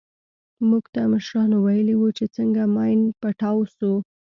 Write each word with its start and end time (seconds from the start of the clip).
موږ 0.69 0.83
ته 0.93 1.01
مشرانو 1.13 1.57
ويلي 1.65 1.95
وو 1.97 2.09
چې 2.17 2.25
څنگه 2.35 2.63
ماين 2.75 3.01
پټاو 3.21 3.59
سو. 3.77 3.91